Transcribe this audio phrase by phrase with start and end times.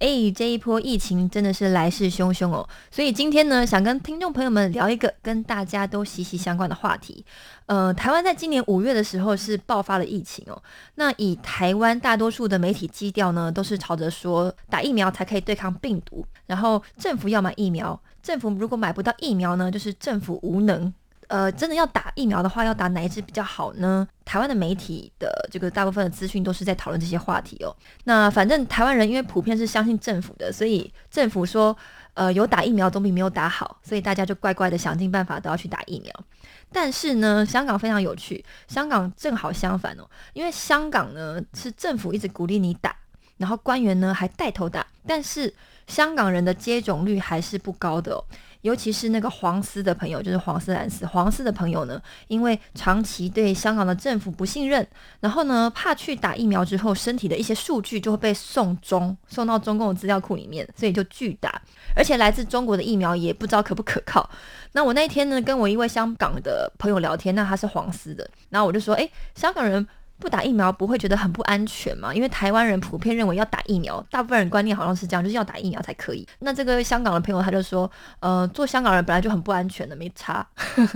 [0.00, 7.22] 哎，这一波疫情真的是来势汹汹哦，所以今天呢，想跟听众朋友们聊一个跟大家都息息相关的话题。
[7.66, 10.60] 呃，台湾在今年五月的时候是爆发了疫情哦。
[10.94, 20.90] 那以台湾大多数的媒体基调呢，都是朝着说打疫苗才可以对抗病毒，然后政府要买疫苗，政府如果买不到疫苗呢，就是政府无能。
[21.30, 24.06] 呃，真的要打疫苗的话，要打哪一支比较好呢？
[24.24, 27.74] 台湾的媒体的这个大部分的资讯都是在讨论这些话题哦。
[28.02, 31.76] 那反正台湾人因为普遍是相信政府的，所以政府说，
[32.14, 36.12] 呃，有打疫苗总比没有打好，所以大家就乖乖的想尽办法都要去打疫苗。
[36.72, 42.96] 但是呢，香港非常有趣，香港正好相反哦，因为香港呢是政府一直鼓励你打，
[43.36, 45.54] 然后官员呢还带头打，但是
[45.86, 48.24] 香港人的接种率还是不高的哦。
[48.62, 54.86] 尤其是那个黄丝的朋友，就是黄丝蓝丝，黄丝的朋友呢，因为长期对香港的政府不信任，
[55.20, 61.60] 然后呢，怕去打疫苗之后，身体的一些数据就会被送中，送到中共的资料库里面，所以就拒打。
[61.96, 64.28] 而且来自中国的疫苗也不知道可不可靠。
[64.72, 69.86] 那我那天呢，跟我一位香港的朋友聊天，那他是黄丝的，然后我就说，诶，香港人。
[70.20, 72.14] 不打疫苗不会觉得很不安全吗？
[72.14, 76.24] 因为台湾人普遍认为要打疫苗，大部分人观念好像是这样，就是要打疫苗才可以。
[76.40, 80.46] 那这个香港的朋友他就说，呃，做香港人本来就很不安全的，没差。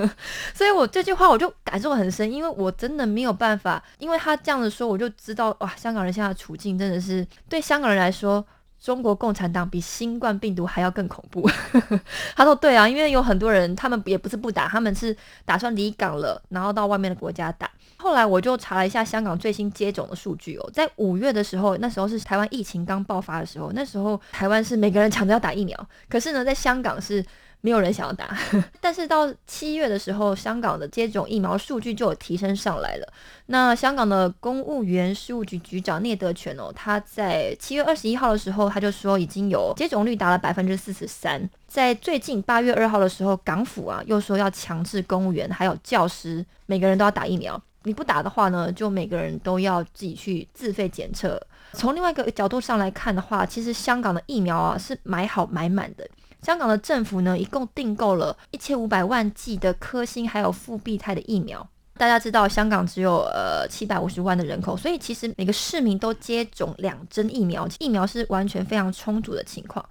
[0.55, 8.47] 所以我这句话我就感受很深，因为我真的没有办法，因为他这样子说，我就知道哇，香港人现在的处境真的是对香港人来说。
[8.85, 11.49] 中国共产党比新冠病毒还要更恐怖。
[12.37, 17.71] 他说：“对啊，因为有很多人，他们也不是不打，他们是打算离港了，然后到外面的国家打。
[17.97, 27.25] 后来我就查了一下香港最新接种的数据哦，在五月的时候，那时候是台湾疫情刚爆发的时候，那时候台湾是每个人抢着要打疫苗，可是呢，在香港是。”
[27.65, 28.37] 没有人想要打，
[28.79, 33.13] 但是到七月的时候，香港的接种疫苗数据就有提升上来了。
[33.47, 41.49] 那香港的公务员事务局局长聂德权哦，他在七月二十一号的时候，他就说已经有接种率达了百分之四十三。
[41.67, 51.41] 在最近八月二号的时候，港府啊又说要强制公务员还有教师每个人都要打疫苗，你不打的话呢，就每个人都要自己去自费检测。
[51.73, 56.07] 从另外一个角度上来看的话，其实香港的疫苗啊是买好买满的。
[56.45, 61.67] 香港的政府呢，一共订购了一千五百万剂的科兴还有复必泰的疫苗。
[61.97, 69.83] 大家知道，香港只有呃七百五十万的人口，所以其实每个市民都接种两针疫苗，疫苗是完全非常充足的情况。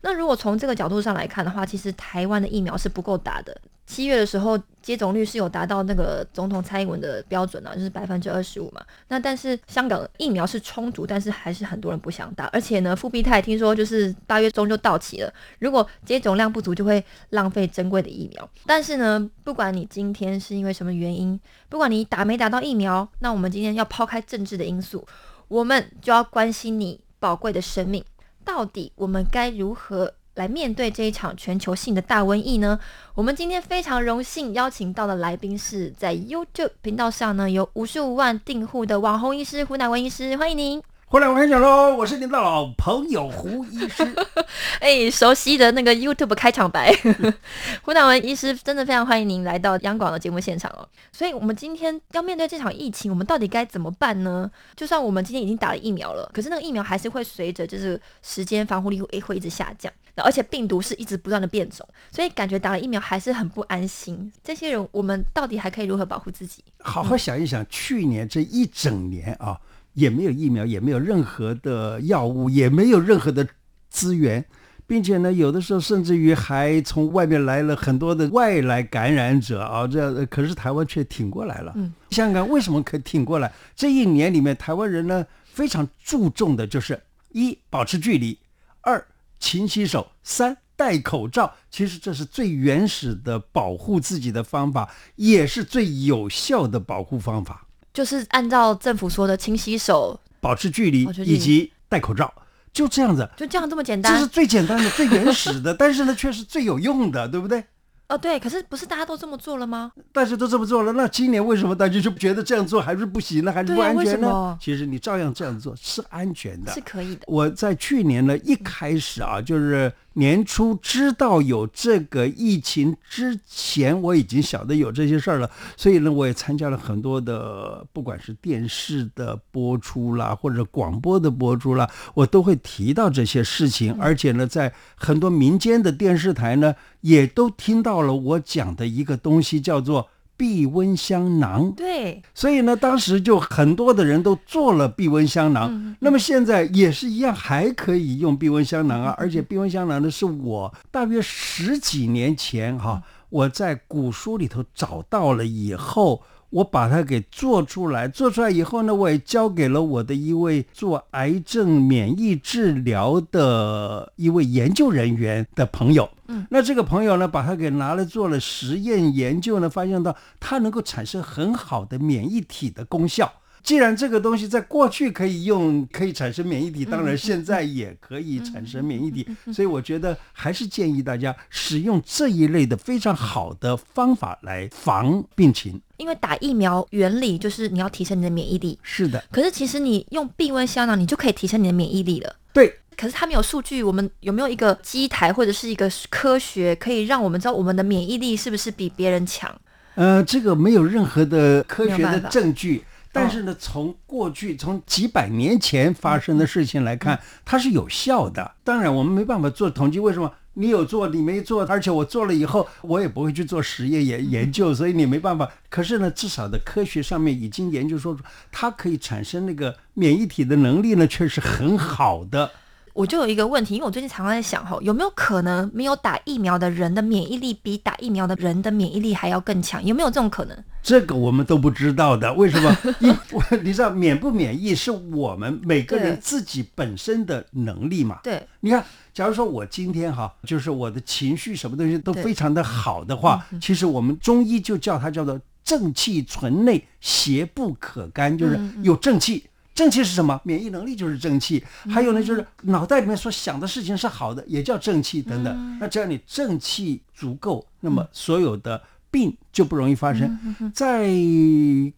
[0.00, 3.56] 那如果从这个角度上来看的话，其实台湾的疫苗是不够打的。
[3.90, 8.80] 七月的时候，接种率是有达到那个总统蔡英文的标准啊，就是百分之二十五嘛。
[9.08, 12.44] 那但是香港疫苗是充足，但是还是很多人不想打。
[12.52, 18.48] 而且呢，复必泰听说就是八月中就到期了，如果接种量不足，就会浪费珍贵的疫苗。
[18.64, 25.04] 但是呢，不管你今天是因为什么原因，不管你打没打到疫苗，那我们今天要抛开政治的因素，
[25.48, 28.04] 我们就要关心你宝贵的生命。
[28.44, 30.14] 到底我们该如何？
[30.40, 32.80] 来面对这一场全球性的大瘟疫呢？
[33.14, 40.82] 我们今天非常荣幸邀请到的来宾是在 YouTube 频道上呢有五十五万订户的网红医师胡乃文医师，欢迎您。
[41.04, 44.14] 胡乃文讲喽，我是您的老朋友胡医师。
[44.78, 46.94] 哎，熟悉的那个 YouTube 开场白，
[47.82, 50.88] 胡乃文医师真的非常欢迎您来到央广的节目现场哦。
[51.12, 54.48] 所以，我们今天要面对这场疫情，我们到底该怎么办呢？
[54.76, 59.92] 就算我们今天已经打了疫苗了，可是那个疫苗还是会随着就是时间防护力会会一直下降。
[60.22, 64.32] 而且病毒是一直不断的变种，所以感觉打了疫苗还是很不安心。
[64.42, 66.62] 这些人，我们到底还可以如何保护自己？
[66.78, 69.58] 好好想一想，去年这一整年啊，
[69.94, 73.46] 也没有疫苗，也没有任何的药物，也没有任何的
[73.88, 74.44] 资源，
[74.86, 81.72] 并且呢，有的时候甚至于还从外面来了很多的外来感染者啊，这可是台湾却挺过来了。
[81.76, 83.52] 嗯，香港为什么可以挺过来？
[83.74, 87.00] 这一年里面，台湾人呢非常注重的就是
[87.30, 88.38] 一保持距离，
[88.80, 89.04] 二。
[89.40, 91.52] 勤洗手，三戴口罩。
[91.70, 97.66] 其实这是最原始的保护自己的方法，也是最有效的保护方法。
[97.92, 102.32] 就是按照政府说的，勤洗手、保持距离以及戴口罩，
[102.72, 103.28] 就这样子。
[103.36, 104.26] 就这样这么简单这是。
[104.28, 107.64] 最简单的、最原始的，但是呢，却是最有用的，对不对？
[108.10, 109.92] 哦，对，可是不是大家都这么做了吗？
[110.12, 113.52] 大家都这么做了，那今年为什么大家就觉得这样做还是不行呢？
[113.52, 114.58] 还是不安全呢？
[114.60, 116.80] 其实你照样这样做是安全的是。
[116.80, 117.22] 可以的。
[117.28, 140.08] 我在去年呢一开始啊，就是年初知道有这个疫情之前，我已经晓得有这些事儿了，所以呢，我也参加了很多的，不管是电视的播出啦，或者广播的播出啦，我都会提到这些事情，而且呢，在很多民间的电视台呢，也都听到了我讲的一个东西，叫做
[140.40, 141.70] 避瘟香囊。
[141.72, 145.94] 对，所以呢，当时就很多的人都做了避瘟香囊。
[146.00, 149.14] 那么现在也是一样，还可以用避瘟香囊啊。
[149.18, 156.22] 而且避瘟香囊呢，是我大约十几年前哈、我在古书里头找到了以后。
[156.50, 166.08] 我把它给做出来，做出来以后呢，我也交给了我的一位做癌症免疫治疗的一位研究人员的朋友。
[166.26, 173.32] 嗯，那这个朋友呢，把它给拿来做了实验研究呢，发现到它能够产生很好的免疫体的功效。
[173.62, 185.80] 既然这个东西在过去可以用，可以产生免疫体，当然现在也可以产生免疫体，所以我觉得还是建议大家使用这一类的非常好的方法来防病情。
[185.98, 192.34] 因为打疫苗原理就是你要提升你的免疫力，是的，可是其实你用避瘟香囊，你就可以提升你的免疫力了。
[192.52, 199.54] 对，可是它没有数据，我们有没有一个机台或者是一个科学，可以让我们知道我们的免疫力是不是比别人强？
[199.96, 202.82] 呃，这个没有任何的科学的证据。
[203.12, 208.52] 但是呢，从过去从几百年前发生的事情来看，它是有效的。
[208.62, 211.64] 当然，我们没办法做统计，为什么你有做，你没做？
[211.64, 215.50] 而且我做了以后，我也不会去做实验研 研究，所以你没办法。
[215.68, 218.22] 可是呢，至少的科学上面已经研究说出，
[218.52, 222.52] 它可以产生那个免疫体的能力呢，却是很好的。
[222.92, 229.84] 我就有一个问题，因为我最近常常在想哈，有没有可能没有打疫苗的人的免疫力比打疫苗的人的免疫力还要更强？
[229.84, 230.56] 有没有这种可能？
[230.82, 232.76] 这个我们都不知道的，为什么？
[233.00, 238.18] 因为你知道免不免疫是我们每个人自己本身的能力嘛？
[238.22, 249.44] 对，你看，假如说我今天哈，就是我的情绪什么东西都非常的好的话，其实我们中医就叫它叫做正气存内，邪不可干，就是有正气。
[249.80, 250.38] 正气是什么？
[250.44, 251.64] 免疫能力就是正气。
[251.88, 255.78] 还有呢，就是脑袋里面所想的事情是好的，也叫正气等等。
[255.80, 260.38] 那只要你正气足够，那么所有的病就不容易发生。
[260.74, 261.08] 在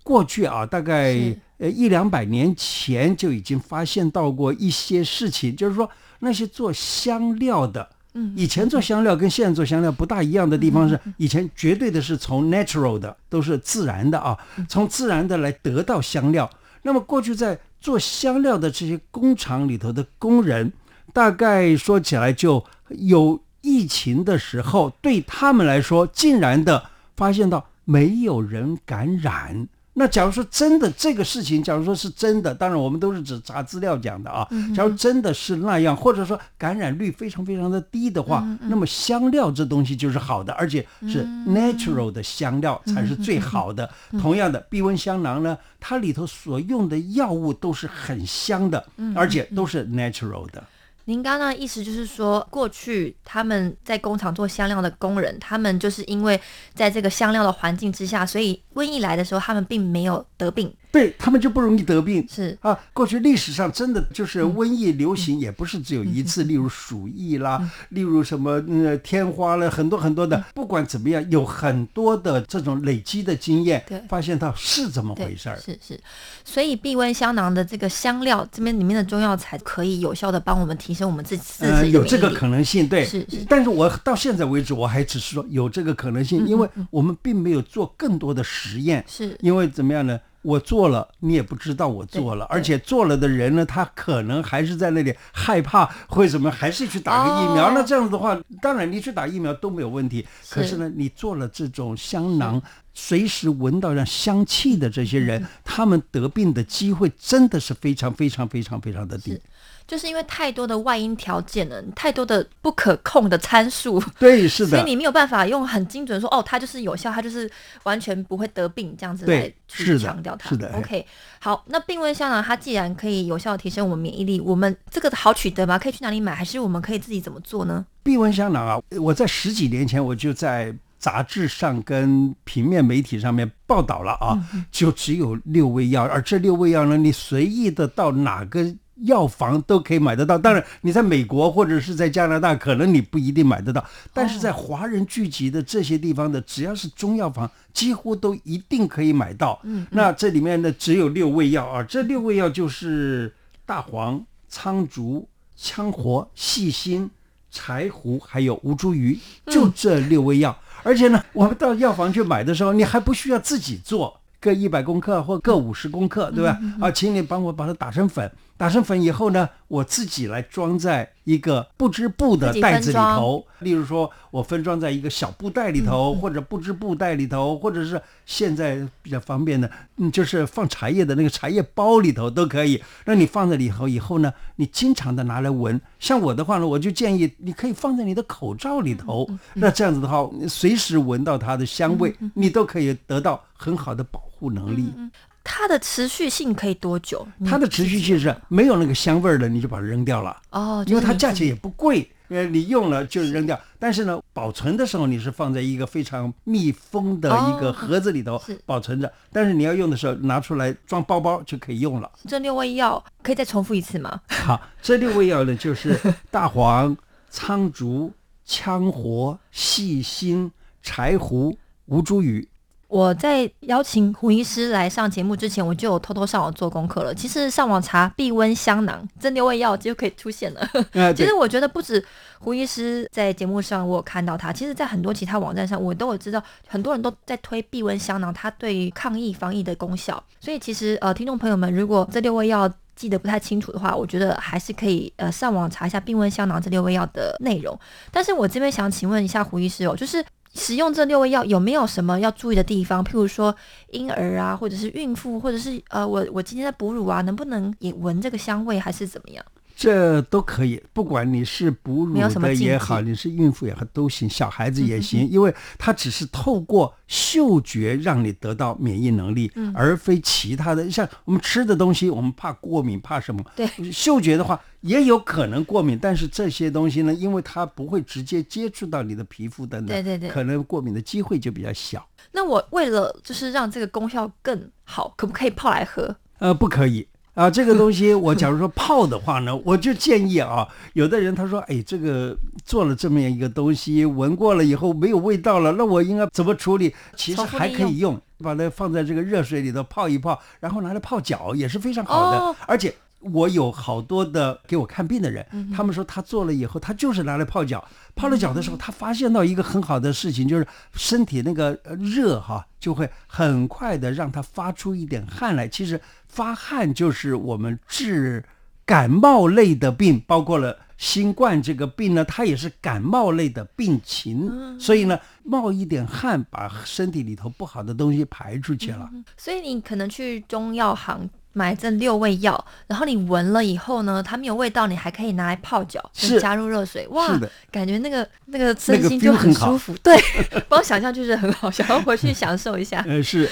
[0.04, 5.90] 过去啊，大概呃一两百年前就已经发现到过一些事情，就是说
[6.20, 7.90] 那些做香料的。
[8.14, 14.38] 嗯以前做香料跟现在做香料不大一样的地方是，以前绝对的是从 natural 的，都是自然的啊，
[14.68, 16.48] 从自然的来得到香料。
[16.82, 20.72] 那么过去在做香料的这些工厂里头的工人，
[21.12, 29.68] 大概说起来就有疫情的时候，对他们来说，竟然的发现到没有人感染。
[29.94, 34.48] 那假如说真的这个事情，假如说是真的，当然我们都是只查资料讲的啊。
[34.74, 43.88] 假如真的是那样，或者说感染率非常非常的低的话，那么香料这东西就是好的，而且是 natural 的香料才是最好的。
[44.20, 48.82] 同样的，避瘟香囊呢，它里头所用的药物都是很香的，
[49.14, 50.64] 而且都是 natural 的。
[51.04, 56.40] 您刚刚的意思就是说，过去他们在工厂做香料的工人，他们就是因为
[56.74, 60.72] 在这个香料的环境之下，所以瘟疫来的时候，他们并没有得病。
[60.92, 62.24] 对他们就不容易得病。
[62.30, 62.56] 是。
[62.60, 70.44] 啊，过去历史上真的就是瘟疫流行，也不是只有一次，例如鼠疫啦，例如什么呃天花了，很多很多的。
[70.54, 75.56] 不管怎么样，有很多的这种累积的经验对，发现到是怎么，回事儿。
[75.56, 75.98] 是是，
[76.44, 83.44] 所以避瘟香囊的这个香料这边里面的中药材可以有效的帮我们提升我们自己自呃，己的有这个可能性，对，是是。
[83.48, 89.36] 但是我到现在为止，我还只是说有这个可能性，因为我们并没有做更多的实验，是。
[89.40, 90.20] 因为怎么样呢？
[90.42, 97.68] 我做了，你也不知道我做了，而且做了的人呢，他可能还是在那里害怕，会什么，还是去打个疫苗。
[97.68, 100.26] 哦那这样子的话，当然你去打疫苗都没有问题。
[100.42, 102.60] 是可是呢，你做了这种香囊，
[102.92, 109.42] 随时闻到让香气的这些嗯人，他们得病的机会真的是非常非常非常非常的低是。
[109.86, 117.50] 就是因为太多的外因条件了，太多的不可控的参数， 对，是的，所以你没有办法用很精准说哦，它就是有效，它就是
[117.84, 120.48] 完全不会得病这样子来去强调它。
[120.48, 121.04] 是的，OK，
[121.40, 125.78] 好，那病温香囊它既然可以有效提升我们免疫力，我们这个好取得吗？
[125.78, 126.34] 可以去哪里买？
[126.34, 127.84] 还是我们可以自己怎么做呢？
[128.02, 130.74] 避温香囊啊，我在十几年前我就在。
[131.02, 134.38] 杂志上跟平面媒体上面报道了啊，
[134.70, 138.64] 就只有六味药，而这六味药呢，你随意的到哪个
[139.02, 140.36] 药房都可以买得到。
[140.36, 149.60] 当然，你在美国或者是在加拿大，可能你不一定买得到，但是在华人聚集的这些地方的，只要是中药房，几乎都一定可以买到。
[149.64, 155.28] 嗯，那这里面呢，只有六味药啊，这六味药就是大黄、苍竹、
[155.58, 157.10] 羌活、细辛、
[157.50, 160.56] 柴胡，还有吴茱萸，就这六味药。
[160.84, 166.58] 而且呢，我们到药房去买的时候，你还不需要自己做，各一百公克或各五十公克，对吧？
[166.80, 168.30] 啊，请你帮我把它打成粉。
[168.62, 173.44] 打成粉以后呢，我自己来装在一个不织布的袋子里头。
[173.58, 182.80] 例如说，我分装在一个小布袋里头，或者不织布袋里头，或者是现在比较方便的，嗯，就是放茶叶的那个茶叶包里头都可以。
[183.04, 185.80] 那你放在里头以后呢，你经常的拿来闻。
[185.98, 189.28] 像我的话呢，我就建议你可以放在你的口罩里头。
[189.54, 194.94] 那这样子的话，随时闻到它的香味，你都可以得到很好的保护能力。
[195.44, 197.26] 它的持续性可以多久？
[197.44, 200.36] 它的持续性是没有那个香味儿的，你就把它扔掉了。
[200.50, 203.58] 哦，因为它价钱也不贵，呃，你用了就扔掉。
[203.78, 209.12] 但是呢，保存的时候你是放在一个非常密封的一个盒子里头保存着。
[209.32, 212.10] 但是你要用的时候拿出来装包包就可以用了。
[212.28, 214.20] 这六味药可以再重复一次吗？
[214.28, 215.98] 好，这六味药呢就是
[216.30, 216.96] 大黄、
[217.30, 218.12] 苍竹、
[218.46, 222.46] 羌活、细辛、柴胡、吴茱萸。
[222.92, 227.14] 我在邀请胡医师来上节目之前，我就有偷偷上网做功课了。
[227.14, 230.60] 其实上网查避温香囊这六味药就可以出现了。
[231.16, 232.04] 其实我觉得不止
[232.38, 240.22] 胡医师在节目上我有看到他，其实在很多其他网站上我都有知道，很多人都在推避温香囊，它对于抗疫防疫的功效。
[240.38, 247.74] 所以其实呃，听众朋友们，如果这六味药记得不太清楚的话，我觉得还是可以呃上网查一下避温香囊这六味药的内容。
[248.10, 250.22] 但是我这边想请问一下胡医师哦，就是。
[250.54, 253.02] 使用这六味药有没有什么要注意的地方？
[253.02, 253.54] 譬如说
[253.90, 259.44] 婴儿啊，或者是孕妇，或者是呃，我我今天在哺乳啊，能不能也闻这个香味，还是怎么样？
[259.74, 270.90] 这都可以，不管你是哺乳的也好，你是孕妇也好，都行，小孩子也行，因为它只是透过嗅觉让你得到免疫能力，而非其他的。
[270.90, 273.44] 像我们吃的东西，我们怕过敏，怕什么？
[273.56, 282.06] 对，嗅觉的话也有可能过敏，但是这些东西呢，因为它不会直接接触到你的皮肤等等，对对对，可能过敏的机会就比较小。
[282.32, 286.16] 那我为了就是让这个功效更好，可不可以泡来喝？
[286.38, 287.06] 呃，不可以。
[287.34, 296.94] 啊，这个东西 我假如说泡的话呢，我就建议啊，有的人他说，哎，这个做了这么样一个东西，闻过了以后没有味道了，那我应该怎么处理？
[297.16, 302.94] 其实还可以用，把它放在这个热水里头泡一泡，然后拿来泡脚也是非常好的，而且。
[303.22, 307.84] 我有好多的给我看病的人，他们说他做了以后，他就是拿来泡脚。
[308.14, 315.66] 泡了脚的时候，他发现到一个很好的事情，就是身体那个热哈，就会很快的让他发出一点汗来。
[315.68, 318.44] 其实发汗就是我们治
[318.84, 324.78] 感冒类的病，包括了新冠这个病呢，它也是感冒类的病情。
[324.78, 329.08] 所以呢，冒一点汗，把身体里头不好的东西排出去了。
[329.36, 331.30] 所以你可能去中药行。
[331.52, 336.40] 买这六味药，然后你闻了以后呢，它没有味道，你还可以拿来泡脚，是。
[336.40, 337.38] 加入热水，哇，
[337.70, 340.16] 感觉那个那个身心就很舒服， 对，
[340.68, 343.04] 光想象就是很好，想要回去享受一下。
[343.08, 343.48] 呃，是。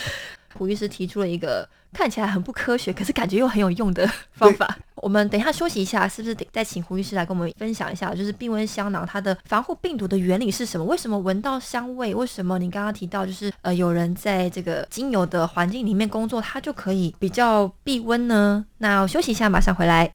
[0.54, 4.78] 胡医师提出了一个看起来很不科学，可是感觉又很有用的方法。
[4.96, 10.84] 我们等一下休息一下，是不是得再请胡医师来跟我们分享一下，就是避温香囊它的防护病毒的原理是什么？
[10.84, 12.14] 为什么闻到香味？
[12.14, 18.62] 为什么你刚刚提到就是呃有人在这个精油的环境里面工作，它就可以比较避温呢？
[18.76, 20.10] 那我休息一下，马上回来。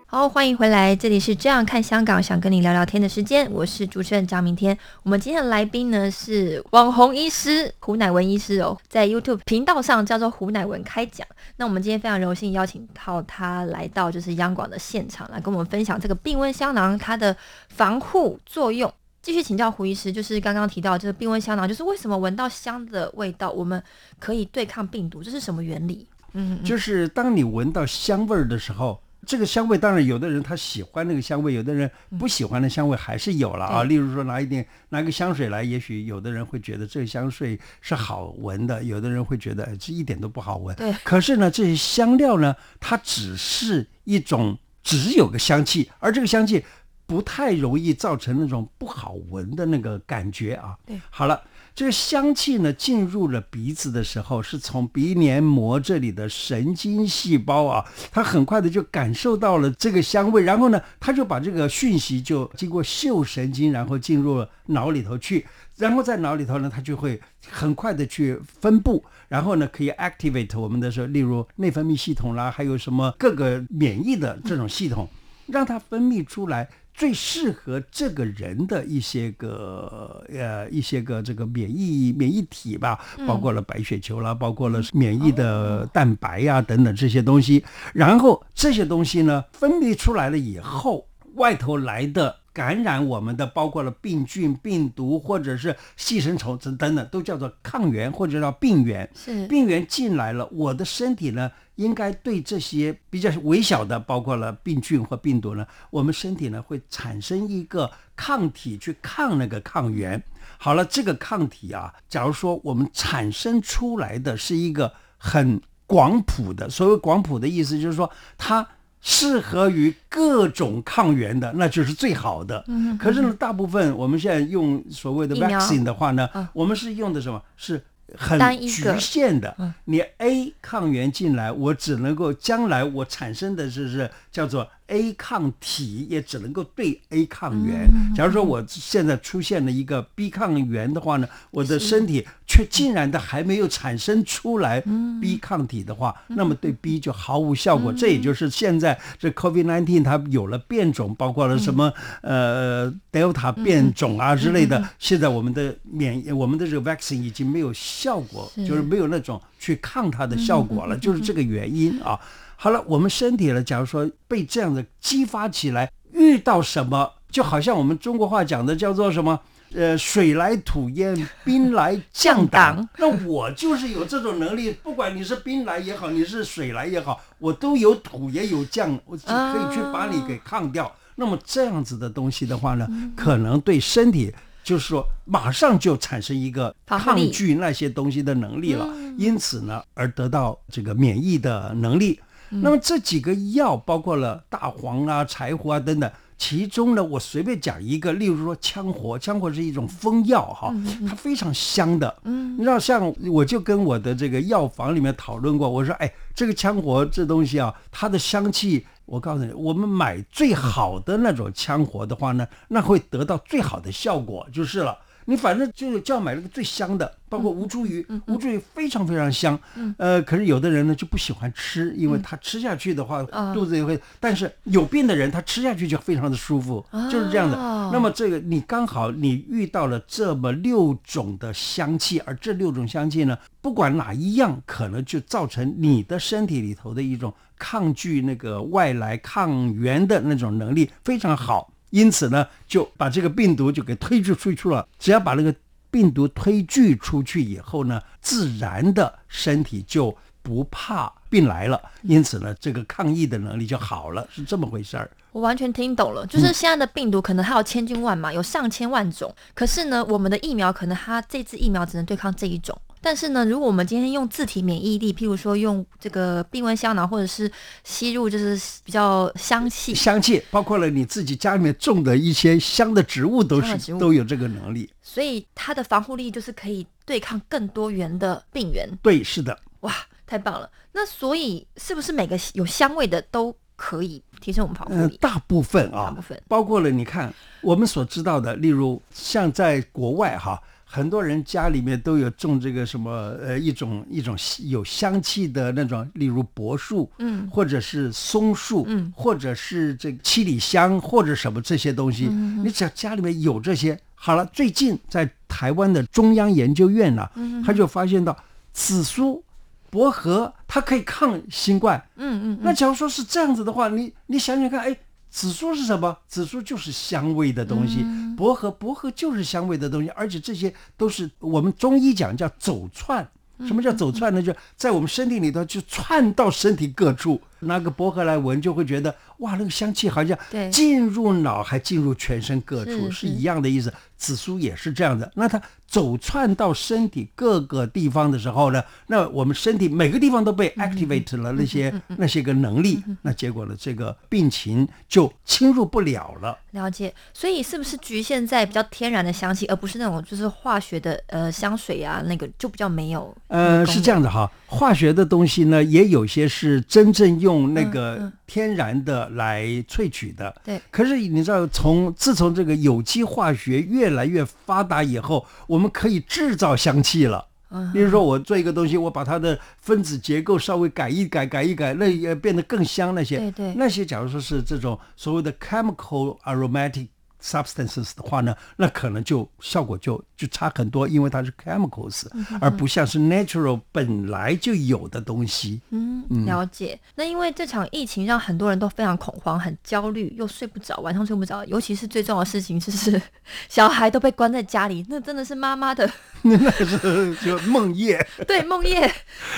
[0.09, 4.75] 好，欢迎回来，这里是这样看香港，想跟你聊聊天的时间，我是主持人张明天。
[5.03, 11.27] 我们今天的来宾呢是网红医师胡乃文医师哦，在 YouTube 频道上叫做胡乃文开讲。
[11.57, 17.35] 那我们今天非常荣幸邀请到他来到就是央广的现场，来跟我们分享这个病温香囊它的
[17.67, 18.89] 防护作用。
[19.21, 23.83] 继续请教胡医师，就是刚刚提到这个病温香囊，就是为什么闻到香的味道，我们
[24.19, 26.07] 可以对抗病毒，这是什么原理？
[26.31, 28.97] 嗯，就是当你闻到香味儿的时候。
[29.27, 33.83] 这个香味当然，有的人他喜欢那个香味，有的人不喜欢的香味还是有了啊。
[33.83, 40.73] 例如说拿一点拿个香水来，也许有的人会觉得这个香水是好闻的，有的人会觉得这一点都不好闻。
[40.77, 40.93] 对。
[41.03, 46.63] 可是呢，这些香料呢，它只是一种只有个香气，而这个香气
[47.05, 50.77] 不太容易造成那种不好闻的那个感觉啊。
[50.85, 50.99] 对。
[51.09, 51.41] 好了。
[51.77, 75.07] 这个香气呢，进入了鼻子的时候，是从鼻黏膜这里的神经细胞啊，它很快的就感受到了这个香味，然后呢，它就把这个讯息就经过嗅神经，然后进入脑里头去，然后在脑里头呢，它就会很快的去分布，然后呢，可以 activate 我们的说，例如内分泌系统啦，还有什么各个免疫的这种系统，
[75.45, 76.67] 让它分泌出来。
[76.97, 87.63] 最适合这个人的一些个呃一些个这个免疫免疫体吧，包括了白血球啦，包括了免疫的蛋白呀等等这些东西。
[87.93, 99.07] 然后这些东西呢分泌出来了以后，外头来的感染我们的，包括了病菌、病毒或者是寄生虫等等等，都叫做抗原或者叫病原。
[99.13, 101.51] 是病原进来了，我的身体呢？
[101.77, 110.21] 应该对这些比较微小的，包括了病菌或病毒呢，我们身体呢会产生一个抗体去抗那个抗原。
[110.57, 118.67] 好了，这个抗体啊，假如说我们产生出来的是一个很广谱的，所谓广谱的意思就是说它
[118.99, 122.63] 适合于各种抗原的，那就是最好的。
[122.67, 122.97] 嗯。
[122.97, 127.41] 可是呢，大部分我们现在用所谓的 vaccine 的话呢，我们是用的什么？
[127.55, 127.83] 是。
[128.15, 134.69] 很局限的，你 A 抗原进来，我只能够将来我产生的就是叫做。
[134.87, 137.87] A 抗体也只能够对 A 抗原。
[138.15, 144.81] 假如说我现在出现了一个 B 抗原的话呢，我的身体却竟然的还没有产生出来
[145.21, 147.91] B 抗体的话，那么对 B 就毫无效果。
[147.91, 151.91] 这也就是现在这 COVID-19 它有了变种，包括了什么
[152.21, 154.89] 呃 Delta 变种啊之类的。
[154.97, 162.19] 现在我们的免疫，我们的这个 vaccine 已经没有效果，就是没有那种去抗它的效果了，就是这个原因啊。
[162.59, 169.39] 好了，我们身体呢，假如说被这样的激发起来，遇到什么，就好像我们中国话讲的叫做什么，
[169.75, 171.15] 呃，水来土掩，
[171.45, 172.89] 兵来将挡。
[172.97, 180.91] 那我就是有这种能力，不管你是兵来也好，你是水来也好，我都有土也有将，我就可以去把你给抗掉。
[181.15, 192.19] 那么这样子的东西的话呢，可能对身体就是说马上就产生一个抗拒那些东西的能力了，因此呢，而得到这个免疫的能力。
[192.49, 200.73] 那么这几个药包括了大黄啊、柴胡啊等等，其中呢，我随便讲一个，例如说羌活，羌活是一种风药哈，
[201.07, 202.15] 它非常香的。
[202.23, 214.97] 嗯，你知道，像我就跟我的这个药房里面讨论过，我说，哎，这个羌活这东西啊，它的香气，我告诉你，我们买最好的那种羌活的话呢，那会得到最好的效果就是了。
[215.29, 219.59] 你反正就是就要买那个最香的，包括吴茱萸，吴茱萸非常非常香。
[219.97, 223.21] 呃，可是有的人呢就不喜欢吃，因为他吃下去的话
[223.53, 223.99] 肚子也会。
[224.21, 227.57] 但是有病的人他吃下去就非常的舒服，就是这样的。
[227.91, 241.73] 那么这个你刚好你遇到了这么六种的香气，而这六种香气呢，不管哪一样，可能就造成你的身体里头的一种抗拒那个外来抗原的那种能力非常好。
[241.89, 244.87] 因此呢，就把这个病毒就给推拒出去了。
[244.99, 245.53] 只要把那个
[245.89, 251.81] 病毒推拒出去以后呢，自然的身体就不怕病来了。
[252.03, 255.09] 因此呢，这个抗疫的能力就好了，是这么回事儿。
[255.31, 259.33] 我完全听懂了，就是现在的病毒可能还有千军万马，有上千万种。
[259.53, 262.79] 可是呢，我们的疫苗可能它这支疫苗只能对抗这一种。
[262.99, 267.49] 但是呢，如果我们今天用自体免疫力，譬如说用这个病温香囊，或者是
[267.83, 274.89] 吸入就是比较香气，香气包括了你自己家里面种的一些香的植物，都是都有这个能力。
[275.01, 278.89] 所以它的防护力就是可以对抗更多元的病源。
[279.01, 279.57] 对，是的。
[279.81, 279.93] 哇，
[280.25, 280.69] 太棒了！
[280.91, 285.17] 那所以是不是每个有香味的都可以提升我们防护力？
[285.17, 287.31] 大部分啊，大部分包括了你看
[287.61, 290.59] 我们所知道的，例如像在国外哈。
[290.89, 308.35] 很多人家里面都有种这个什么呃一种一种有香气的那种，例如柏树，嗯，或者是松树，嗯，或者是这个七里香或者什么这些东西，嗯你只要家里面有这些，好了，最近在台湾的中央研究院呢、嗯他就发现到
[308.71, 309.43] 紫苏、
[309.89, 312.59] 薄荷它可以抗新冠，嗯嗯。
[312.61, 314.97] 那假如说是这样子的话，你你想想看，哎，
[315.37, 316.17] 紫苏是什么？
[316.27, 323.29] 紫苏就是香味的东西，嗯薄荷薄荷就是香味的东西，而且这些都是我们中医讲叫走窜。
[323.59, 324.41] 什么叫走窜呢？
[324.41, 333.93] 就在我们身体里头就窜到身体各处，拿个薄荷来闻，就会觉得哇，那个香气好像对进入脑，还进入全身各处，是一样的意思。
[334.17, 335.31] 紫苏也是这样的。
[335.35, 346.57] 那它走窜到身体各个地方的时候呢，那我们身体每个地方都被 activate 了那些那些个能力，那结果呢，这个病情就侵入不了了。
[346.71, 347.13] 了解。
[347.31, 353.31] 所以是不是局限在比较天然的香气，而不是那种就是化学的呃香水啊，那个就比较没有？
[353.49, 360.53] 呃，是这样的哈，化学的东西呢，也有些是真正用那嗯个嗯天然的来萃取的。
[360.63, 367.45] 对可是你知道，从自从这个有机化学越来越发达以后，我们可以制造香气了。
[367.69, 373.13] 嗯比如说，我做一个东西，我把它的分子结构稍微改一改，改一改，那也变得更香。
[373.13, 377.09] 那些对对那些，假如说是这种所谓的 chemical aromatic
[377.43, 382.27] substances 的话呢，那可能就效果就就差很多，因为它是 chemicals，、
[382.61, 385.81] 而嗯不像是 natural 本来就有的东西。
[385.89, 386.97] 嗯，了解。
[387.15, 391.65] 那因为这场疫情让很多人都非常恐慌、很焦虑，又睡不着，晚上睡不着。
[391.65, 393.19] 尤其是最重要的事情就是，
[393.67, 396.07] 小孩都被关在家里，那真的是妈妈的
[396.43, 398.25] 那个是就梦夜。
[398.47, 399.11] 对梦夜。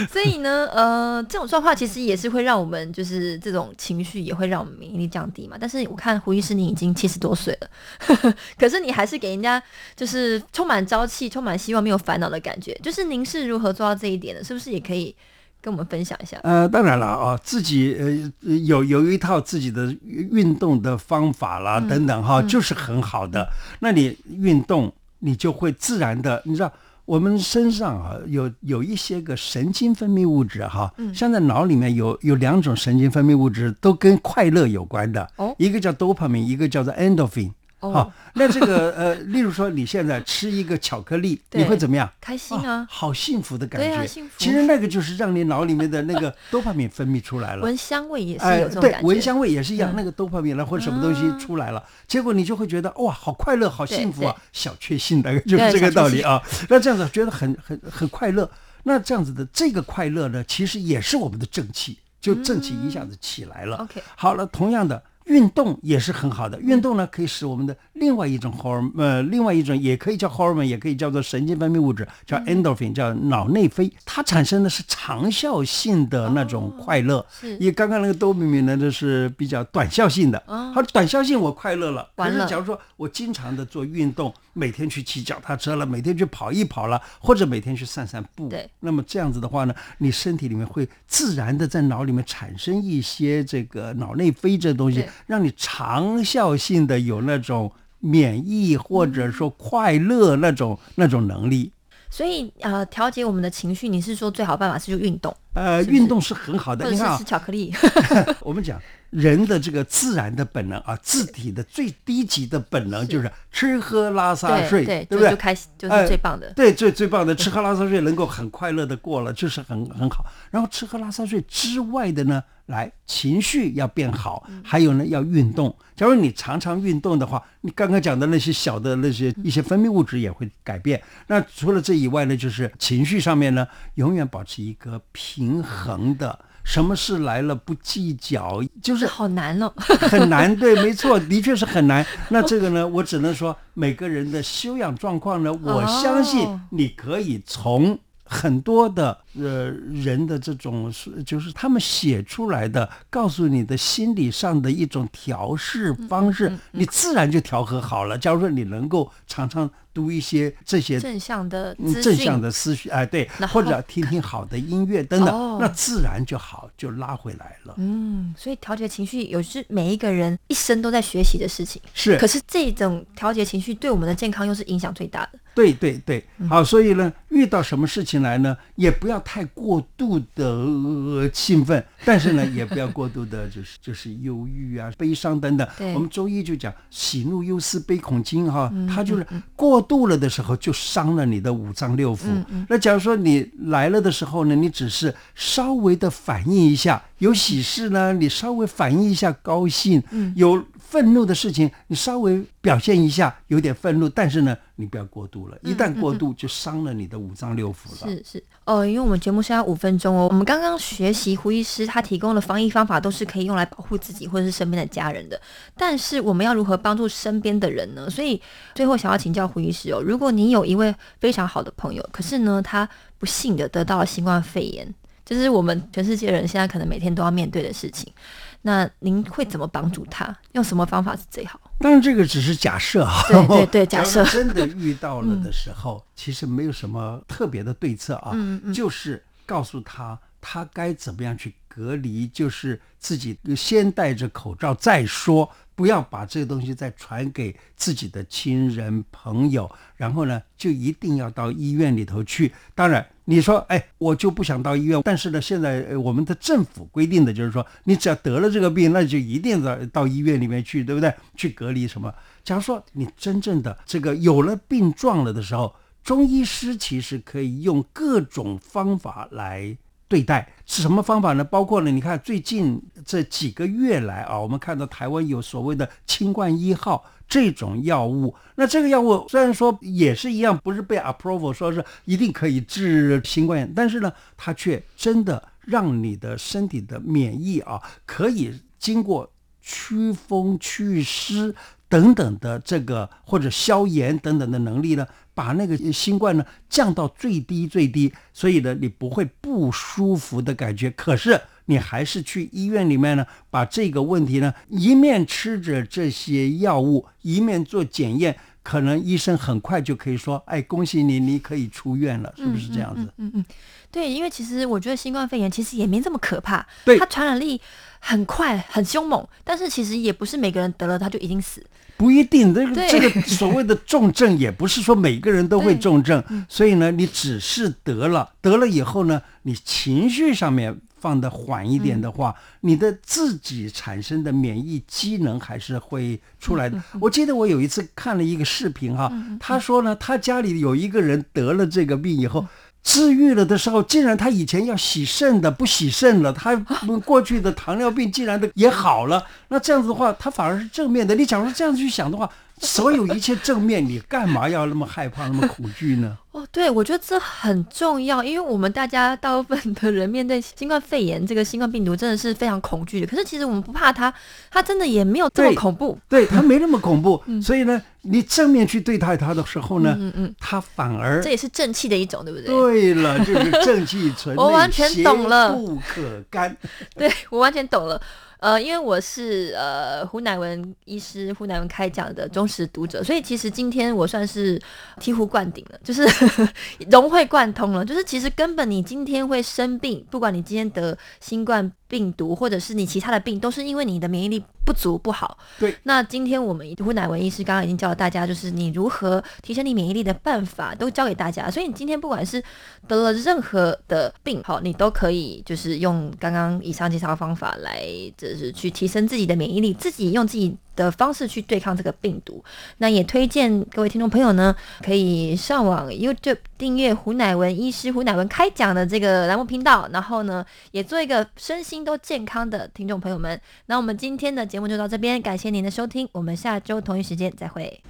[0.09, 5.57] 所以呢，呃，这种状况其实也是会让我们就是这种情绪也会让我们免疫力降低嘛。
[5.59, 9.61] 但是我看胡医师你已经七十多岁了，可是你还是给人家
[9.95, 12.79] 就是充满朝气、充满希望、没有烦恼的感觉。
[12.83, 14.43] 就是您是如何做到这一点的？
[14.43, 15.15] 是不是也可以
[15.59, 16.39] 跟我们分享一下？
[16.43, 23.49] 呃，当然了啊，自己呃有有一套自己的运动的方法啦，等等哈，就是很好的。
[23.79, 26.71] 那你运动，你就会自然的，你知道。
[27.09, 37.51] 我们身上啊有有一些个神经分泌物质哈，嗯像在脑里面有有两种神经分泌物质都跟快乐有关的，哦一个叫 dopamine，一个叫做 endorphin。
[37.79, 42.11] 哦好，那这个 呃，例如说你现在吃一个巧克力， 你会怎么样？
[42.19, 43.87] 开心啊好幸福的感觉。
[43.87, 47.63] 对啊幸福其实那个就是让你脑里面的那个多巴胺分泌出来了。
[47.63, 56.41] 闻香味也是哎，有这种感觉，对，闻香味也是一样，嗯那个多巴胺了或者什么东西出来了，结果你就会觉得哇，好快乐，好幸福啊，小确幸大概 就是这个道理啊。
[56.67, 58.49] 那这样子觉得很很很快乐，
[58.83, 63.77] 那这样子的这个快乐呢，其实也是我们的正气，就正气一下子起来了。
[63.77, 65.01] OK 好了，同样的。
[65.29, 77.23] 运动也是很好的，运动呢可以使我们的另外一种荷尔呃，另外一种也可以叫荷尔蒙，也可以叫做神经分泌物质，叫 endorphin，叫脑内啡，它产生的是长效性的那种快乐。
[77.39, 80.41] 是因为刚刚那个多巴胺呢，就是比较短效性的。
[80.47, 101.71] 哦好，短效性我快乐了，可是假如说我经常的做运动，每天去骑脚踏车了，每天去跑一跑了，或者每天去散散步，对，那么这样子的话呢，你身体里面会自然的在脑里面产生一些这个脑内啡这东西，让你长效性的有那种免疫或者说快乐那种、那种能力。
[102.11, 106.89] 所以呃，调节我们的情绪，你是说最好办法是就运动，呃，运动是很好的。
[106.89, 107.19] 你看？
[108.39, 115.35] 我们讲人的这个自然的本能啊，自体的最低级的本能就是吃喝拉撒睡，对不对？
[115.35, 116.47] 开心，就是最棒的。
[116.47, 120.25] 哎对，最最棒的，吃喝拉撒睡能够很快乐的过了，就是很很好。
[120.49, 125.75] 然后吃喝拉撒睡之外的呢，来情绪要变好，嗯还有呢要运动。
[125.95, 131.01] 假如你常常运动的话，你刚刚讲的那些小的那些一些分泌物质也会改变。
[131.27, 136.39] 那除了这以外呢，就是情绪上面呢，永远保持一个平衡的。
[136.61, 139.73] 什么事来了不计较，就是好难哦。
[139.77, 142.05] 很难，对，没错， 的确是很难。
[142.29, 158.15] 那这个呢，我只能说每个人的修养状况呢，我相信哦你可以从很多的呃人的这种是就是他们写出来的，告诉你的心理上的一种调试方式，你自然就调和好了。
[158.15, 159.67] 假如说你能够常常
[159.99, 167.73] 读一些这些正向的正向的思绪，哎，对或者听听好的音乐等等，哦那自然就好，就拉回来了。
[167.77, 171.81] 嗯，所以调节情绪有是每一个人一生都在学习的事情。
[171.93, 175.39] 是，可是这种调节情绪对我们的健康又是影响最大的。
[175.53, 185.67] 对对对，嗯好，所以呢，遇到什么事情来呢，也不要太过度的、呃兴奋，但是呢，也不要过度的，就是 就是忧郁啊、悲伤等等。
[185.93, 192.19] 我们中医就讲喜怒忧思悲恐惊哈，嗯它就是过度了的时候，就伤了你的五脏六腑。
[192.27, 208.11] 嗯嗯那假如说你来了的时候呢，你只是稍微的反应一下，有喜事呢，你稍微反应一下高兴；嗯有愤怒的事情，你稍微表现一下，有点愤怒，但是呢，你不要过度了，一旦过度就伤了你的五脏六腑了。
[208.11, 215.39] 是是哦，因为我们节目现在五分钟哦，我们刚刚学习胡医师他提供的防疫方法都是可以用来保护自己或者是身边的家人的，
[215.77, 218.09] 但是我们要如何帮助身边的人呢？
[218.09, 218.41] 所以
[218.73, 224.91] 最后想要请教胡医师哦，如果你有一位非常好的朋友，可是呢他不幸的得到了新冠肺炎，
[225.23, 228.11] 这是我们全世界人现在可能每天都要面对的事情，
[228.61, 230.35] 那您会怎么帮助他？
[230.51, 231.59] 用什么方法是最好？
[231.79, 233.23] 当然，这个只是假设啊。
[233.27, 252.51] 对对对假设真的遇到了的时候，其实没有什么特别的对策啊，嗯嗯就是告诉他他该怎么样去隔离，就是自己先戴着口罩再说，不要把这个东西再传给自己的亲人朋友，然后呢，就一定要到医院里头去。
[252.75, 261.13] 当然，你说，哎，我就不想到医院，但是呢，现在我们的政府规定的就是说，你只要得了这个病，那就一定到到医院里面去，对不对？
[261.37, 262.13] 去隔离什么？
[262.43, 269.77] 假如说你真正的这个有了病状了的时候，中医师其实可以用各种方法来
[270.09, 270.51] 对待。
[270.65, 271.43] 是什么方法呢？
[271.43, 278.35] 包括呢，你看最近这几个月来啊，我们看到台湾有所谓的清冠一号这种药物。
[278.55, 291.55] 那这个药物虽然说也是一样，不是被 approval 说是一定可以治新冠，但是呢，它却真的让你的身体的免疫啊，可以经过驱风祛湿
[291.87, 295.07] 等等的这个或者消炎等等的能力呢，
[295.39, 300.91] 把那个新冠呢降到最低最低，所以呢你不会不舒服的感觉。
[300.91, 313.03] 可是你还是去医院里面呢，把这个问题呢一面吃着这些药物，一面做检验，可能医生很快就可以说：“哎，恭喜你，你可以出院了。”是不是这样子？
[313.15, 313.45] 嗯嗯嗯，
[313.91, 317.59] 对，因为其实我觉得新冠肺炎其实也没这么可怕，对它传染力
[317.99, 321.65] 很快很凶猛，但是其实也不是每个人得了他就已经死。
[321.97, 336.81] 不一定，这个这个 所谓的重症也不是说每个人都会重症，所以呢，你只是得了，得了以后呢，你情绪上面放的缓一点的话，你的自己产生的免疫机能还是会出来的。
[337.01, 342.45] 我记得我有一次看了一个视频哈，他说呢，他家里有一个人得了这个病以后。
[342.83, 346.55] 治愈了的时候，竟然他以前要洗肾的不洗肾了，他
[347.03, 349.23] 过去的糖尿病竟然的也好了。
[349.49, 351.13] 那这样子的话，他反而是正面的。
[351.15, 356.17] 你假如这样去想的话，所有一切正面，你干嘛要那么害怕、那么恐惧呢？
[356.31, 363.07] 哦，对，我觉得这很重要，因为我们大家大部分的人面对新冠肺炎这个新冠病毒真的是非常恐惧的。
[363.07, 364.13] 可是其实我们不怕它，
[364.51, 365.97] 它真的也没有这么恐怖。
[366.07, 372.47] 对它没那么恐怖， 所以呢，你正面去对待它的时候呢，嗯嗯，它反而这也是正气的一种，对不对？
[372.47, 376.55] 对了，就是正气存内，我完全懂了邪不可干。
[376.95, 377.99] 对我完全懂了。
[378.39, 384.57] 呃，因为我是呃胡乃文医师胡乃文开讲的忠实读者，所以其实今天我算是
[384.99, 386.03] 醍醐灌顶了，就是
[386.89, 387.83] 融会贯通了。
[387.83, 395.37] 就是其实根本你今天会生病，不管你今天得新冠病毒或者是你其他的病，都是因为你的免疫力不足不好。
[395.59, 401.51] 对，那今天我们胡乃文医师刚刚已经教了大家，就是你如何提升你免疫力的办法，都教给大家。
[401.51, 402.41] 所以你今天不管是
[402.87, 407.83] 得了任何的病，好，你都可以就是用刚刚以上介绍的方法来，
[408.31, 412.43] 就是去提升自己的免疫力，自己用自己的方式去对抗这个病毒。
[412.77, 423.39] 那也推荐各位听众朋友呢，可以上网 YouTube 订阅胡乃文医师胡乃文开讲的这个栏目频道，然后呢，也做一个身心都健康的听众朋友们。
[423.65, 427.81] 那我们今天的节目就到这边，感谢您的收听，我们下周同一时间再会。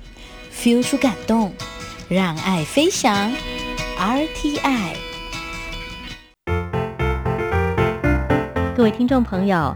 [0.53, 1.53] feel 出感动，
[2.09, 3.31] 让爱飞翔
[3.97, 4.95] ，RTI。
[8.75, 9.75] 各位听众朋友，